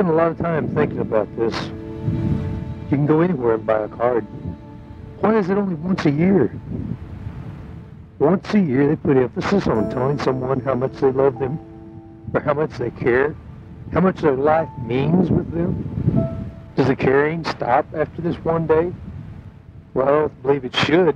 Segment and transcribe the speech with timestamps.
[0.00, 1.54] Spent a lot of time thinking about this.
[1.54, 4.24] You can go anywhere and buy a card.
[5.20, 6.58] Why is it only once a year?
[8.18, 11.58] Once a year, they put emphasis on telling someone how much they love them,
[12.32, 13.36] or how much they care,
[13.92, 16.50] how much their life means with them.
[16.76, 18.94] Does the caring stop after this one day?
[19.92, 21.14] Well, I don't believe it should.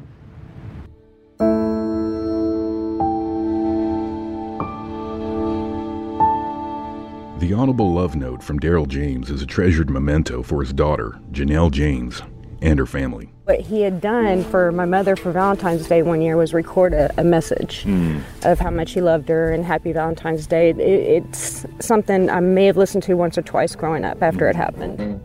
[7.44, 11.70] The audible love note from Daryl James is a treasured memento for his daughter, Jennell
[11.70, 12.22] James,
[12.62, 13.34] and her family.
[13.44, 17.12] What he had done for my mother for Valentine's Day one year was record a,
[17.20, 18.22] a message mm.
[18.50, 20.70] of how much he loved her and Happy Valentine's Day.
[20.70, 24.56] It, it's something I may have listened to once or twice growing up after it
[24.56, 25.20] happened.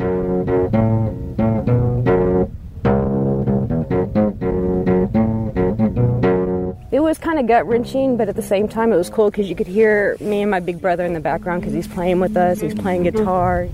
[7.09, 9.55] Was kind of gut wrenching, but at the same time, it was cool because you
[9.55, 12.61] could hear me and my big brother in the background because he's playing with us,
[12.61, 13.67] he's playing guitar.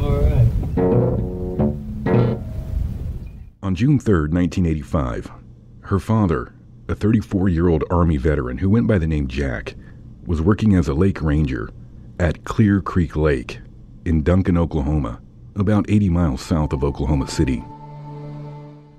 [0.00, 0.46] All right.
[3.64, 5.28] On June 3, 1985,
[5.80, 6.54] her father,
[6.88, 9.74] a 34 year old Army veteran who went by the name Jack,
[10.24, 11.70] was working as a lake ranger
[12.20, 13.58] at Clear Creek Lake
[14.04, 15.20] in Duncan, Oklahoma,
[15.56, 17.64] about 80 miles south of Oklahoma City.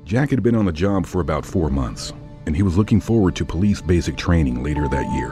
[0.04, 2.12] Jack had been on the job for about four months,
[2.50, 5.32] and he was looking forward to police basic training later that year.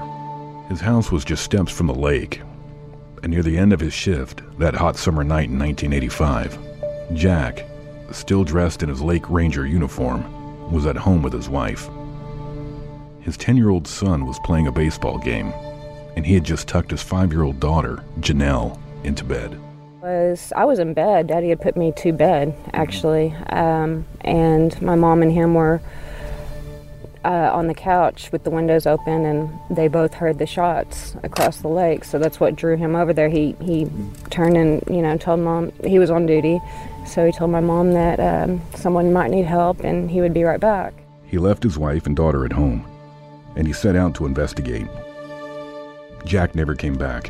[0.69, 2.41] His house was just steps from the lake,
[3.23, 6.59] and near the end of his shift, that hot summer night in 1985,
[7.15, 7.65] Jack,
[8.11, 11.89] still dressed in his Lake Ranger uniform, was at home with his wife.
[13.21, 15.51] His 10 year old son was playing a baseball game,
[16.15, 19.59] and he had just tucked his five year old daughter, Jennell, into bed
[20.03, 21.27] was I was in bed.
[21.27, 25.81] Daddy had put me to bed actually, um, and my mom and him were
[27.25, 31.57] uh, on the couch with the windows open, and they both heard the shots across
[31.57, 32.03] the lake.
[32.03, 33.29] So that's what drew him over there.
[33.29, 33.87] He he
[34.29, 36.59] turned and you know told mom he was on duty,
[37.05, 40.43] so he told my mom that um, someone might need help and he would be
[40.43, 40.93] right back.
[41.25, 42.85] He left his wife and daughter at home,
[43.55, 44.87] and he set out to investigate.
[46.25, 47.29] Jack never came back.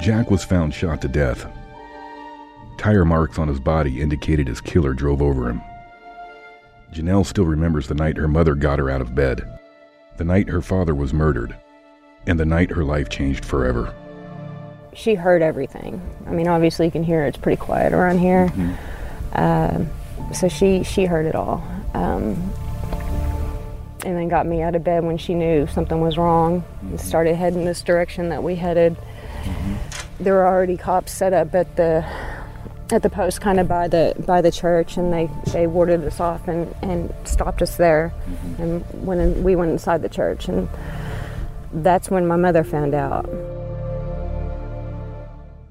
[0.00, 1.46] Jack was found shot to death.
[2.78, 5.60] Tire marks on his body indicated his killer drove over him.
[6.92, 9.58] Jennell still remembers the night her mother got her out of bed,
[10.16, 11.56] the night her father was murdered,
[12.26, 13.94] and the night her life changed forever.
[14.94, 16.00] She heard everything.
[16.26, 18.46] I mean, obviously you can hear it's pretty quiet around here.
[18.46, 18.74] Mm-hmm.
[19.32, 21.62] Uh, so she she heard it all,
[21.94, 22.52] um,
[24.04, 27.34] and then got me out of bed when she knew something was wrong and started
[27.36, 28.96] heading this direction that we headed.
[28.96, 30.24] Mm-hmm.
[30.24, 32.04] There were already cops set up at the
[32.92, 36.20] at the post kind of by the by the church and they they warded us
[36.20, 38.12] off and and stopped us there.
[38.30, 38.62] Mm-hmm.
[38.62, 40.68] and when we went inside the church and
[41.72, 43.26] that's when my mother found out.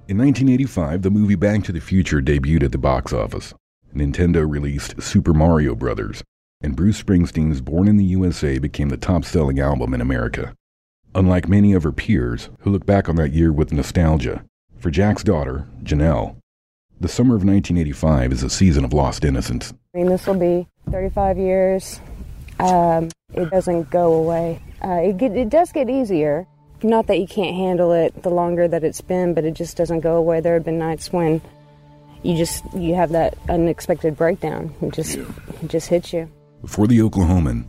[0.08, 3.54] In 1985 the movie back to the future debuted at the box office.
[3.94, 6.24] Nintendo released super mario brothers
[6.62, 10.54] and bruce springsteen's born in the usa became the top-selling album in america.
[11.16, 14.44] Unlike many of her peers who look back on that year with nostalgia
[14.78, 16.36] for jack's daughter jennell
[17.00, 19.74] the summer of 1985 is a season of lost innocence.
[19.94, 22.00] I mean, this will be 35 years.
[22.60, 24.62] Um, it doesn't go away.
[24.84, 26.48] Uh, it, get, it does get easier.
[26.84, 30.02] Not that you can't handle it the longer that it's been, but it just doesn't
[30.02, 30.42] go away.
[30.42, 31.42] There have been nights when
[32.24, 34.74] you just you have that unexpected breakdown.
[34.82, 35.26] It just yeah.
[35.62, 36.32] it just hits you.
[36.68, 37.66] For the Oklahoman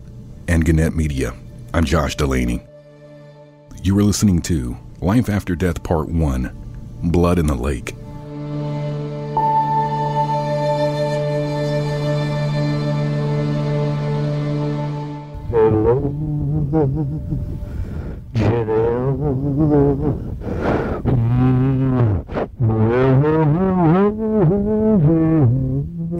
[0.46, 1.34] and Gannett Media,
[1.72, 2.66] I'm Josh Dulaney.
[3.82, 7.94] You are listening to Life After Death Part 1 Blood in the Lake.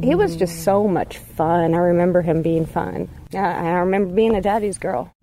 [0.03, 1.75] He was just so much fun.
[1.75, 3.09] I remember him being fun.
[3.35, 5.15] I remember being a daddy's girl.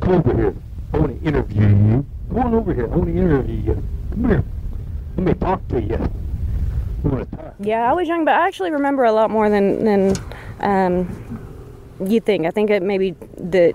[0.00, 0.54] Come over here.
[0.92, 2.06] I want to interview you.
[2.28, 2.84] Come on over here.
[2.84, 3.82] I want to interview you.
[4.10, 4.44] Come here.
[5.16, 5.98] Let me talk to you.
[7.58, 10.16] Yeah, I was young, but I actually remember a lot more than than
[10.60, 11.08] um,
[12.04, 12.46] you think.
[12.46, 13.74] I think it maybe that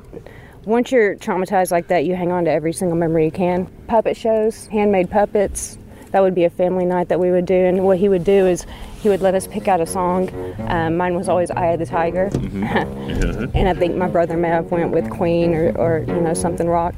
[0.69, 3.65] once you're traumatized like that, you hang on to every single memory you can.
[3.87, 5.79] Puppet shows, handmade puppets.
[6.11, 7.55] That would be a family night that we would do.
[7.55, 8.67] And what he would do is
[9.01, 10.29] he would let us pick out a song.
[10.67, 14.71] Um, mine was always "Eye of the Tiger," and I think my brother may have
[14.71, 16.95] went with Queen or, or you know something rock.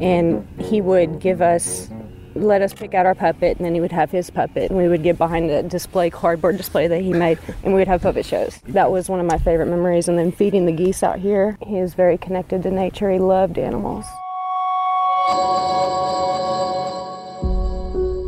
[0.00, 1.88] And he would give us
[2.34, 4.88] let us pick out our puppet, and then he would have his puppet, and we
[4.88, 8.26] would get behind the display, cardboard display that he made, and we would have puppet
[8.26, 8.58] shows.
[8.68, 10.08] That was one of my favorite memories.
[10.08, 13.10] And then feeding the geese out here, he was very connected to nature.
[13.10, 14.04] He loved animals.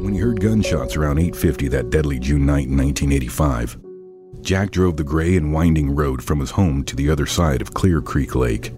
[0.03, 3.79] When he heard gunshots around 8:50 that deadly June night in 1985,
[4.41, 7.75] Jack drove the gray and winding road from his home to the other side of
[7.75, 8.73] Clear Creek Lake.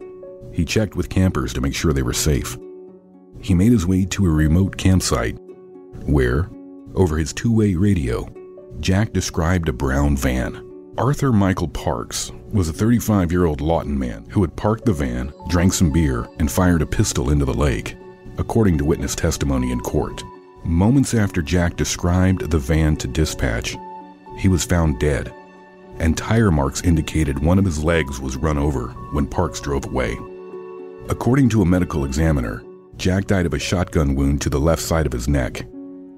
[0.53, 2.59] He checked with campers to make sure they were safe
[3.43, 5.37] he made his way to a remote campsite
[6.07, 6.49] where,
[6.95, 8.29] over his two way radio,
[8.81, 10.69] Jack described a brown van.
[10.97, 15.33] Arthur Michael Parks was a 35 year old Lawton man who had parked the van,
[15.49, 17.97] drank some beer, and fired a pistol into the lake,
[18.39, 20.23] according to witness testimony in court.
[20.65, 23.77] Moments after Jack described the van to dispatch,
[24.39, 25.35] he was found dead,
[25.99, 30.17] and tire marks indicated one of his legs was run over when Parks drove away.
[31.09, 32.63] According to a medical examiner,
[32.97, 35.61] Jack died of a shotgun wound to the left side of his neck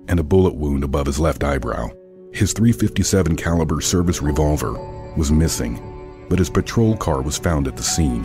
[0.09, 1.89] and a bullet wound above his left eyebrow.
[2.33, 4.73] His 357 caliber service revolver
[5.17, 8.25] was missing, but his patrol car was found at the scene.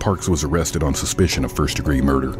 [0.00, 2.32] Parks was arrested on suspicion of first-degree murder.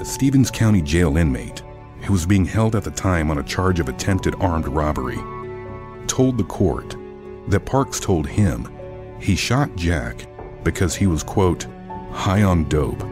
[0.00, 1.62] A Stephens County jail inmate
[2.02, 5.18] who was being held at the time on a charge of attempted armed robbery
[6.06, 6.96] told the court
[7.48, 8.68] that Parks told him
[9.20, 10.26] he shot Jack
[10.64, 11.66] because he was quote
[12.10, 13.02] high on dope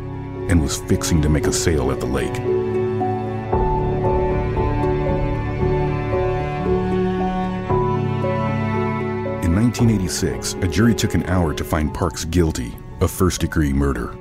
[0.48, 2.36] and was fixing to make a sale at the lake.
[9.44, 14.16] In 1986, a jury took an hour to find Parks guilty of first degree murder.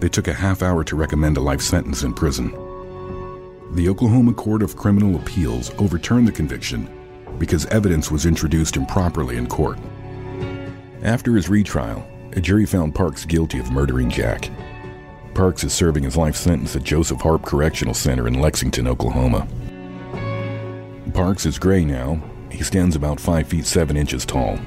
[0.00, 2.50] They took a half hour to recommend a life sentence in prison.
[3.74, 6.88] The Oklahoma Court of Criminal Appeals overturned the conviction
[7.38, 9.78] because evidence was introduced improperly in court.
[11.02, 14.50] After his retrial, a jury found Parks guilty of murdering Jack.
[15.34, 19.48] Parks is serving his life sentence at Joseph Harp Correctional Center in Lexington, Oklahoma.
[21.14, 22.22] Parks is gray now.
[22.50, 24.58] He stands about 5 feet 7 inches tall.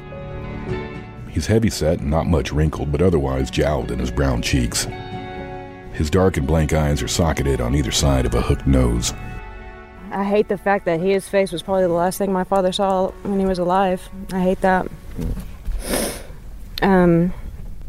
[1.29, 4.87] He's heavy set and not much wrinkled, but otherwise jowled in his brown cheeks.
[5.93, 9.13] His dark and blank eyes are socketed on either side of a hooked nose.
[10.11, 13.09] I hate the fact that his face was probably the last thing my father saw
[13.23, 14.07] when he was alive.
[14.31, 14.87] I hate that.
[16.81, 17.33] Um,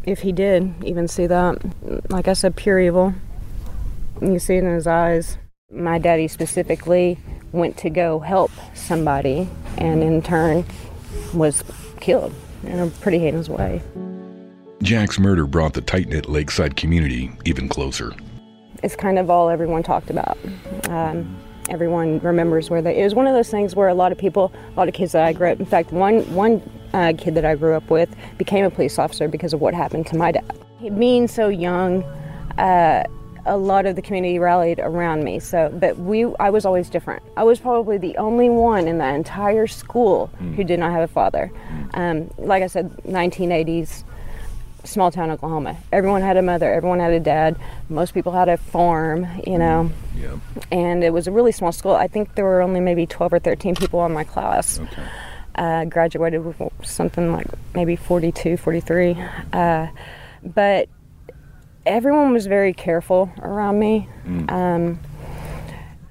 [0.07, 1.61] if he did even see that.
[2.09, 3.13] Like I said, pure evil.
[4.21, 5.37] You see it in his eyes.
[5.69, 7.19] My daddy specifically
[7.51, 10.65] went to go help somebody and in turn
[11.33, 11.63] was
[11.99, 12.33] killed
[12.63, 13.81] in a pretty heinous way.
[14.81, 18.13] Jack's murder brought the tight knit lakeside community even closer.
[18.83, 20.37] It's kind of all everyone talked about.
[20.87, 21.37] Um,
[21.69, 23.01] everyone remembers where they.
[23.01, 25.11] It was one of those things where a lot of people, a lot of kids
[25.11, 25.59] that I grew up.
[25.59, 26.61] In fact, one one
[26.93, 30.07] uh, kid that I grew up with became a police officer because of what happened
[30.07, 30.51] to my dad.
[30.97, 32.03] Being so young,
[32.57, 33.03] uh,
[33.45, 35.39] a lot of the community rallied around me.
[35.39, 37.23] So, but we, I was always different.
[37.35, 40.53] I was probably the only one in the entire school mm.
[40.55, 41.51] who did not have a father.
[41.93, 44.03] Um, like I said, 1980s,
[44.83, 45.77] small town Oklahoma.
[45.91, 46.71] Everyone had a mother.
[46.71, 47.57] Everyone had a dad.
[47.89, 49.27] Most people had a farm.
[49.45, 49.91] You know.
[50.15, 50.37] Yeah.
[50.71, 51.95] And it was a really small school.
[51.95, 54.79] I think there were only maybe 12 or 13 people in my class.
[54.79, 55.03] Okay
[55.57, 59.17] uh, graduated with something like maybe 42, 43.
[59.53, 59.87] Uh,
[60.43, 60.89] but
[61.85, 64.07] everyone was very careful around me.
[64.25, 64.51] Mm.
[64.51, 64.99] Um,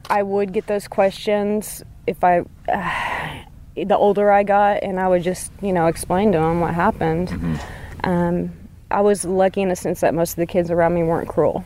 [0.08, 3.44] I would get those questions if I, uh,
[3.84, 7.28] the older I got, and I would just, you know, explain to them what happened.
[7.28, 8.10] Mm-hmm.
[8.10, 8.52] Um,
[8.90, 11.64] I was lucky in the sense that most of the kids around me weren't cruel.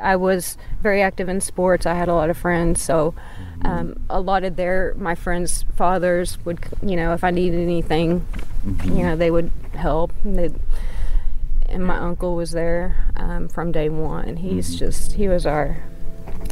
[0.00, 1.86] I was very active in sports.
[1.86, 3.14] I had a lot of friends, so
[3.64, 8.26] um, a lot of their my friends' fathers would, you know, if I needed anything,
[8.64, 8.96] mm-hmm.
[8.96, 10.12] you know, they would help.
[10.24, 10.60] And,
[11.68, 14.36] and my uncle was there um, from day one.
[14.36, 14.78] He's mm-hmm.
[14.78, 15.76] just he was our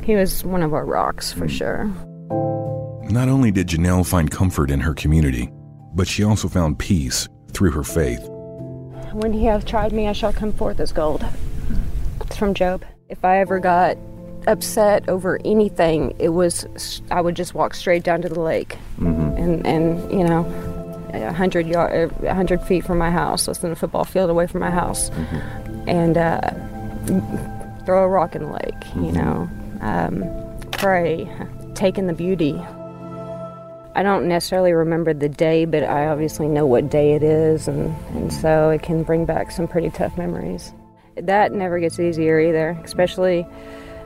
[0.05, 1.57] he was one of our rocks for mm-hmm.
[1.57, 3.11] sure.
[3.11, 5.51] Not only did Jennell find comfort in her community,
[5.95, 8.21] but she also found peace through her faith.
[9.13, 11.25] When he hath tried me, I shall come forth as gold.
[12.21, 12.85] It's from Job.
[13.09, 13.97] If I ever got
[14.47, 19.37] upset over anything, it was I would just walk straight down to the lake, mm-hmm.
[19.37, 20.45] and and you know,
[21.15, 24.47] a hundred yard, a hundred feet from my house, less than a football field away
[24.47, 25.89] from my house, mm-hmm.
[25.89, 26.51] and uh,
[27.87, 28.75] throw a rock in the lake.
[28.75, 29.05] Mm-hmm.
[29.05, 29.51] You know,
[29.81, 31.31] um, pray,
[31.75, 32.61] take in the beauty.
[33.95, 37.97] I don't necessarily remember the day, but I obviously know what day it is, and,
[38.11, 40.73] and so it can bring back some pretty tough memories.
[41.27, 43.47] That never gets easier either, especially,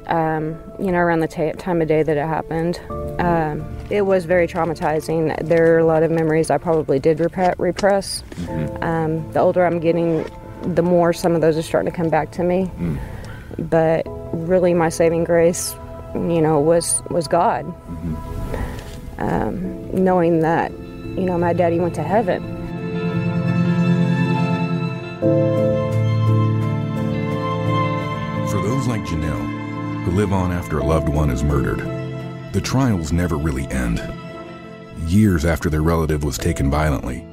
[0.07, 2.81] um, you know, around the ta time of day that it happened.
[3.19, 5.47] Um, it was very traumatizing.
[5.47, 8.25] There are a lot of memories I probably did rep- repress.
[8.81, 10.27] Um, the older I'm getting,
[10.63, 12.71] the more some of those are starting to come back to me.
[13.59, 14.03] But
[14.33, 15.75] really, my saving grace,
[16.15, 17.65] you know, was was God
[19.19, 22.43] um, knowing that, you know, my daddy went to heaven.
[28.53, 31.79] For those like Jennell, who live on after a loved one is murdered,
[32.53, 33.99] the trials never really end.
[35.07, 37.27] Years after their relative was taken violently,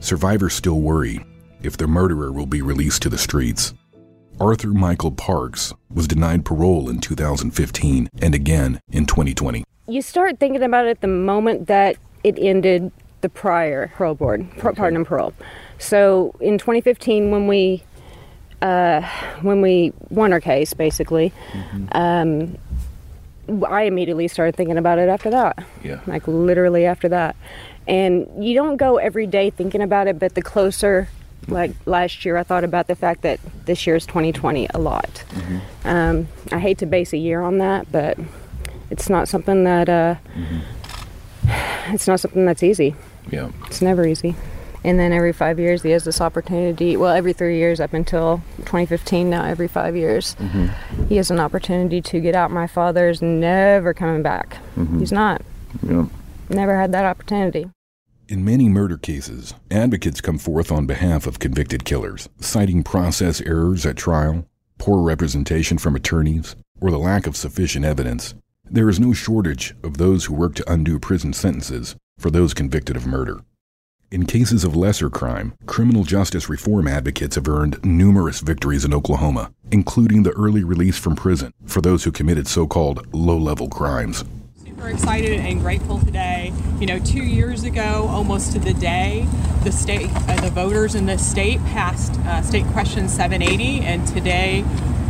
[0.00, 1.24] survivors still worry
[1.62, 3.74] if their murderer will be released to the streets.
[4.40, 9.62] Arthur Michael Parks was denied parole in 2015 and again in 2020.
[9.86, 12.90] You start thinking about it the moment that it ended
[13.20, 15.32] the prior parole board, par- pardon and parole.
[15.78, 17.84] So in 2015, when we
[18.62, 19.02] uh,
[19.42, 21.32] when we won our case, basically,
[21.92, 22.58] um,
[23.66, 25.64] I immediately started thinking about it after that.
[25.82, 26.00] Yeah.
[26.06, 27.36] Like literally after that.
[27.88, 31.08] And you don't go every day thinking about it, but the closer,
[31.48, 35.24] like last year, I thought about the fact that this year is 2020 a lot.
[35.84, 38.18] Um, I hate to base a year on that, but
[38.90, 40.14] it's not something that, uh,
[41.88, 42.94] it's not something that's easy.
[43.30, 43.50] Yeah.
[43.66, 44.36] It's never easy.
[44.82, 46.96] And then every five years, he has this opportunity.
[46.96, 51.06] Well, every three years up until 2015, now every five years, mm-hmm.
[51.06, 52.50] he has an opportunity to get out.
[52.50, 54.58] My father's never coming back.
[54.76, 55.00] Mm-hmm.
[55.00, 55.42] He's not.
[55.82, 56.06] Yeah.
[56.48, 57.70] Never had that opportunity.
[58.28, 63.84] In many murder cases, advocates come forth on behalf of convicted killers, citing process errors
[63.84, 64.46] at trial,
[64.78, 68.34] poor representation from attorneys, or the lack of sufficient evidence.
[68.64, 72.96] There is no shortage of those who work to undo prison sentences for those convicted
[72.96, 73.40] of murder.
[74.12, 79.52] In cases of lesser crime, criminal justice reform advocates have earned numerous victories in Oklahoma,
[79.70, 84.24] including the early release from prison for those who committed so called low level crimes.
[84.64, 86.52] super excited and grateful today.
[86.80, 89.28] You know, two years ago, almost to the day,
[89.62, 94.64] the state, uh, the voters in the state passed uh, State Question 780, and today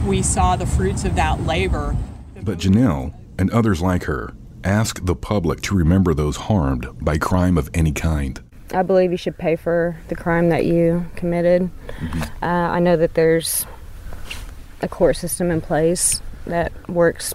[0.06, 1.96] we saw the fruits of that labor.
[2.42, 7.56] But Jennell and others like her ask the public to remember those harmed by crime
[7.56, 8.42] of any kind.
[8.72, 11.70] I believe you should pay for the crime that you committed.
[12.42, 13.66] Uh, I know that there's
[14.82, 17.34] a court system in place that works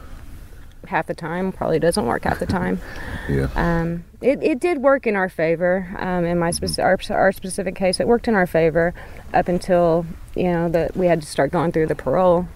[0.88, 2.80] half the time, probably doesn't work half the time.
[3.27, 3.48] Yeah.
[3.56, 5.89] Um, it, it did work in our favor.
[5.98, 8.94] Um, in my speci- our, our specific case, it worked in our favor
[9.34, 12.48] up until you know that we had to start going through the parole,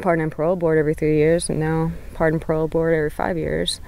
[0.00, 3.78] pardon and parole board every three years, and now pardon parole board every five years.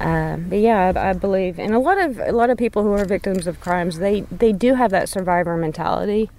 [0.00, 2.92] Uh, but yeah, I, I believe, and a lot of a lot of people who
[2.92, 6.30] are victims of crimes, they they do have that survivor mentality.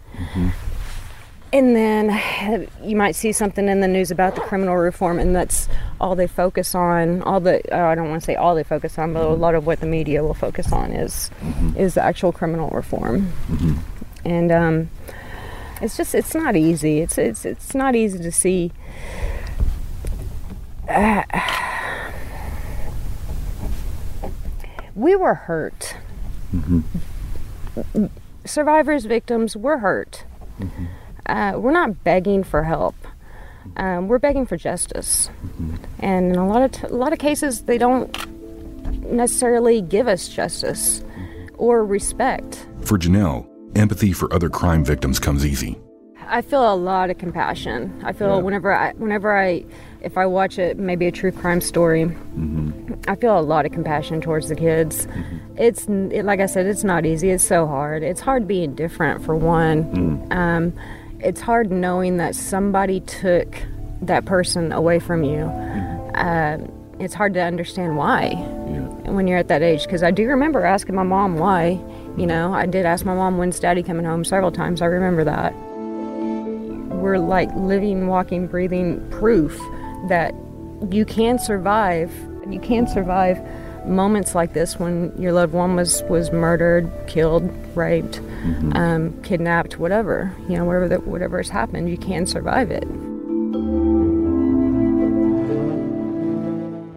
[1.53, 5.68] And then you might see something in the news about the criminal reform, and that's
[6.00, 7.22] all they focus on.
[7.22, 9.53] All the oh, I don't want to say all they focus on, but a lot
[9.53, 11.30] of what the media will focus on is
[11.77, 13.32] is the actual criminal reform.
[14.25, 14.89] And um,
[15.82, 17.00] it's just it's not easy.
[17.00, 18.72] It's it's it's not easy to see.
[24.95, 25.95] we were hurt.
[28.45, 30.24] Survivors, victims, we're hurt.
[31.25, 32.95] Uh, we're not begging for help.
[33.77, 35.29] Um, we're begging for justice,
[36.00, 38.10] and in a lot of t- a lot of cases, they don't
[39.03, 41.03] necessarily give us justice
[41.57, 42.65] or respect.
[42.81, 45.77] For Jennell, empathy for other crime victims comes easy.
[46.32, 48.02] I feel a lot of compassion.
[48.06, 49.66] I feel whenever I, whenever I,
[50.00, 52.94] if I watch it, maybe a true crime story, mm-hmm.
[53.06, 55.08] I feel a lot of compassion towards the kids.
[55.08, 55.38] Mm-hmm.
[55.58, 57.32] It's it, like I said, it's not easy.
[57.32, 58.02] It's so hard.
[58.02, 59.84] It's hard being different for one.
[59.84, 60.34] Mm.
[60.34, 60.74] Um,
[61.20, 63.62] it's hard knowing that somebody took
[64.02, 65.44] that person away from you.
[66.16, 66.60] Uh,
[66.98, 68.36] it's hard to understand why
[69.06, 69.84] when you're at that age.
[69.84, 71.78] Because I do remember asking my mom why.
[72.18, 74.82] You know, I did ask my mom when's daddy coming home several times.
[74.82, 75.54] I remember that
[77.01, 79.60] we're like living, walking, breathing proof
[80.08, 80.34] that
[80.89, 82.12] you can survive.
[82.50, 83.39] You can survive
[83.86, 87.43] moments like this when your loved one was was murdered, killed,
[87.75, 88.20] raped,
[88.74, 90.34] um, kidnapped, whatever.
[90.48, 92.88] You know, whatever that whatever has happened, you can survive it.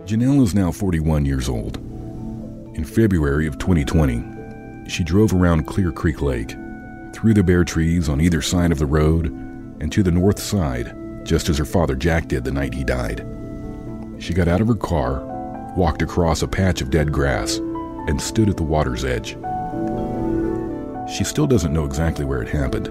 [0.06, 1.78] Jennell is now 41 years old.
[2.76, 6.50] In February of 2020, she drove around Clear Creek Lake,
[7.14, 9.43] through the bare trees on either side of the road,
[9.84, 13.18] and to the north side, just as her father Jack did the night he died.
[14.18, 15.20] She got out of her car,
[15.76, 17.58] walked across a patch of dead grass,
[18.08, 19.36] and stood at the water's edge.
[21.14, 22.90] She still doesn't know exactly where it happened.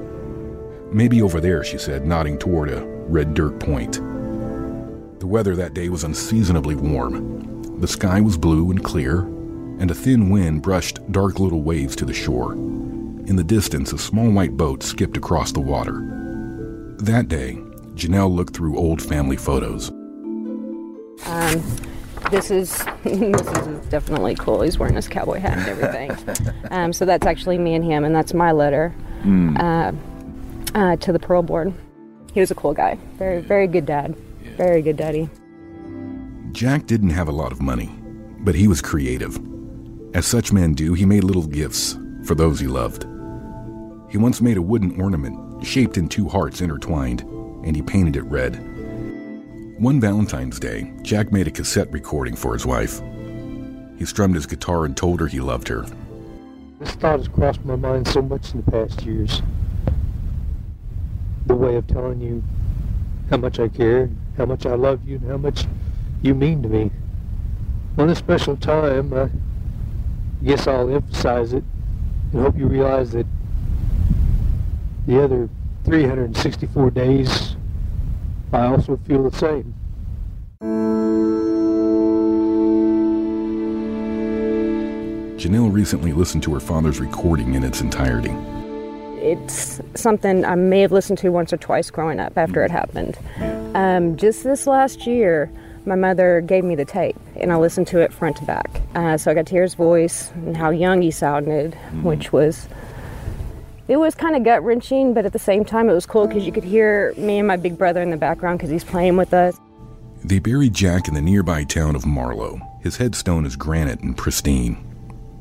[0.94, 3.94] Maybe over there, she said, nodding toward a red dirt point.
[5.20, 7.80] The weather that day was unseasonably warm.
[7.80, 9.22] The sky was blue and clear,
[9.80, 12.54] and a thin wind brushed dark little waves to the shore.
[12.54, 16.23] In the distance, a small white boat skipped across the water.
[17.04, 17.56] That day,
[17.96, 19.90] Jennell looked through old family photos.
[21.26, 21.62] Um,
[22.32, 24.62] this is this is definitely cool.
[24.62, 26.54] He's wearing his cowboy hat and everything.
[26.72, 28.96] um, so that's actually me and him, and that's my letter
[29.60, 29.92] uh,
[30.76, 31.74] uh, to the parole board.
[32.34, 32.98] He was a cool guy.
[33.18, 34.16] Very very good dad.
[34.56, 35.30] Very good daddy.
[36.54, 37.92] Jack didn't have a lot of money,
[38.46, 39.38] but he was creative.
[40.14, 43.04] As such men do, he made little gifts for those he loved.
[44.10, 47.22] He once made a wooden ornament shaped in two hearts intertwined,
[47.66, 48.56] and he painted it red.
[49.80, 53.02] One Valentine's Day, Jack made a cassette recording for his wife.
[53.98, 55.86] He strummed his guitar and told her he loved her.
[56.80, 59.42] This thought has crossed my mind so much in the past years.
[61.46, 62.44] The way of telling you
[63.30, 65.66] how much I care, how much I love you, and how much
[66.22, 66.92] you mean to me.
[67.98, 69.30] On this special time, I
[70.44, 71.64] guess I'll emphasize it
[72.32, 73.28] and hope you realize that
[75.08, 75.50] the other
[75.86, 77.56] 364 days,
[78.52, 79.74] I also feel the same.
[85.38, 88.34] Jennell recently listened to her father's recording in its entirety.
[89.22, 93.18] It's something I may have listened to once or twice growing up after it happened.
[93.76, 95.52] Um, just this last year,
[95.86, 98.82] my mother gave me the tape, and I listened to it front to back.
[98.96, 102.70] Uh, so I got to hear his voice and how young he sounded, which was
[103.88, 106.46] it was kind of gut wrenching, but at the same time, it was cool because
[106.46, 109.34] you could hear me and my big brother in the background because he's playing with
[109.34, 109.58] us.
[110.24, 112.62] They buried Jack in the nearby town of Marlow.
[112.82, 114.78] His headstone is granite and pristine.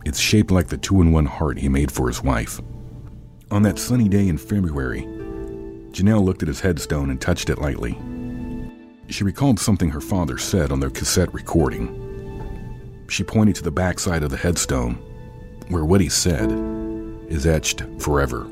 [0.04, 2.60] It's shaped like the two in one heart he made for his wife.
[3.52, 5.02] On that sunny day in February,
[5.92, 7.96] Jennell looked at his headstone and touched it lightly.
[9.08, 13.04] She recalled something her father said on their cassette recording.
[13.08, 14.94] She pointed to the backside of the headstone,
[15.68, 16.50] where what he said
[17.28, 18.46] is etched forever.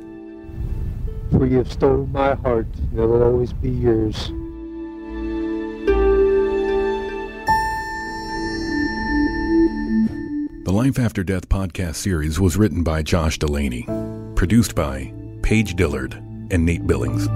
[1.31, 4.33] For you have stolen my heart, and it will always be yours.
[10.65, 13.87] The Life After Death podcast series was written by Josh Dulaney,
[14.37, 16.15] produced by Paige Dillard
[16.51, 17.29] and Nate Billings.